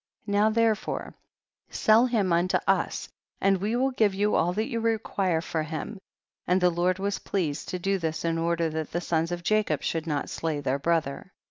Now 0.25 0.49
therefore 0.49 1.13
sell 1.69 2.07
him 2.07 2.33
unto 2.33 2.57
us, 2.65 3.07
and 3.39 3.57
we 3.61 3.75
will 3.75 3.91
give 3.91 4.15
you 4.15 4.33
all 4.33 4.51
that 4.53 4.65
you 4.67 4.79
require 4.79 5.41
for 5.41 5.61
him; 5.61 5.99
and 6.47 6.59
the 6.59 6.71
Lord 6.71 6.97
was 6.97 7.19
pleased 7.19 7.69
to 7.69 7.77
do 7.77 7.99
this 7.99 8.25
in 8.25 8.39
order 8.39 8.67
that 8.71 8.91
the 8.93 8.99
sons 8.99 9.31
of 9.31 9.47
Ja 9.47 9.61
cob 9.61 9.83
should 9.83 10.07
not 10.07 10.27
slay 10.31 10.59
their 10.59 10.79
brother. 10.79 11.31